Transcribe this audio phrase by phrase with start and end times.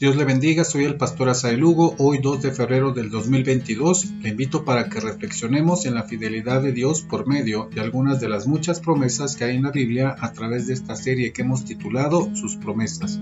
[0.00, 4.12] Dios le bendiga, soy el pastor Asael Hugo, hoy 2 de febrero del 2022.
[4.22, 8.30] Le invito para que reflexionemos en la fidelidad de Dios por medio de algunas de
[8.30, 11.66] las muchas promesas que hay en la Biblia a través de esta serie que hemos
[11.66, 13.20] titulado Sus promesas.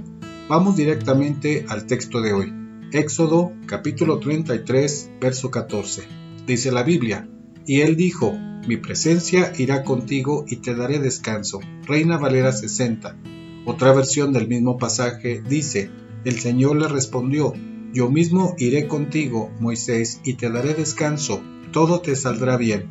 [0.49, 2.55] Vamos directamente al texto de hoy.
[2.93, 6.05] Éxodo capítulo 33, verso 14.
[6.47, 7.29] Dice la Biblia,
[7.67, 8.39] y él dijo,
[8.69, 11.59] mi presencia irá contigo y te daré descanso.
[11.89, 13.17] Reina Valera 60.
[13.65, 15.91] Otra versión del mismo pasaje dice,
[16.29, 17.55] el Señor le respondió,
[17.95, 21.41] Yo mismo iré contigo, Moisés, y te daré descanso,
[21.73, 22.85] todo te saldrá bien.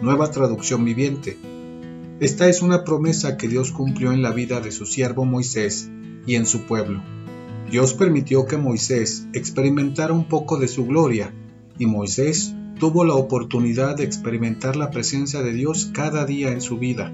[0.00, 1.36] Nueva traducción viviente.
[2.20, 5.90] Esta es una promesa que Dios cumplió en la vida de su siervo Moisés
[6.24, 7.02] y en su pueblo.
[7.68, 11.34] Dios permitió que Moisés experimentara un poco de su gloria,
[11.76, 16.78] y Moisés tuvo la oportunidad de experimentar la presencia de Dios cada día en su
[16.78, 17.12] vida.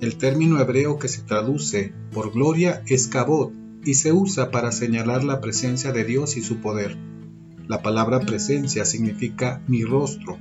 [0.00, 3.50] El término hebreo que se traduce por gloria es kabod,
[3.88, 6.98] y se usa para señalar la presencia de Dios y su poder.
[7.68, 10.36] La palabra presencia significa mi rostro.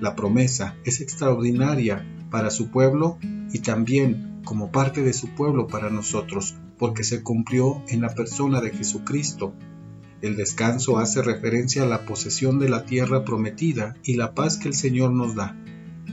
[0.00, 3.18] La promesa es extraordinaria para su pueblo
[3.52, 8.60] y también como parte de su pueblo para nosotros, porque se cumplió en la persona
[8.60, 9.54] de Jesucristo.
[10.22, 14.68] El descanso hace referencia a la posesión de la tierra prometida y la paz que
[14.68, 15.56] el Señor nos da.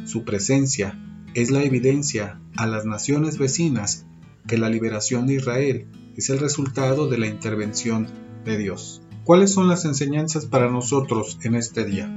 [0.05, 0.97] Su presencia
[1.35, 4.07] es la evidencia a las naciones vecinas
[4.47, 8.07] que la liberación de Israel es el resultado de la intervención
[8.45, 9.01] de Dios.
[9.23, 12.09] ¿Cuáles son las enseñanzas para nosotros en este día?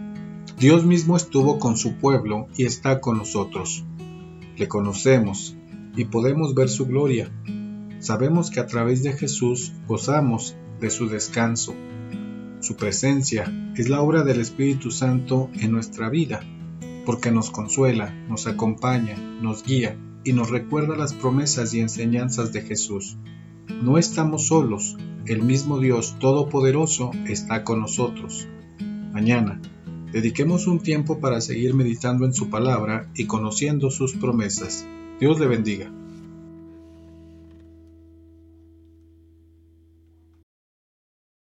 [0.59, 3.85] Dios mismo estuvo con su pueblo y está con nosotros.
[4.57, 5.57] Le conocemos
[5.97, 7.31] y podemos ver su gloria.
[7.99, 11.75] Sabemos que a través de Jesús gozamos de su descanso.
[12.61, 16.41] Su presencia es la obra del Espíritu Santo en nuestra vida,
[17.05, 22.63] porque nos consuela, nos acompaña, nos guía y nos recuerda las promesas y enseñanzas de
[22.63, 23.17] Jesús.
[23.83, 28.49] No estamos solos, el mismo Dios Todopoderoso está con nosotros.
[29.13, 29.61] Mañana,
[30.13, 34.87] dediquemos un tiempo para seguir meditando en su palabra y conociendo sus promesas.
[35.21, 35.91] Dios le bendiga.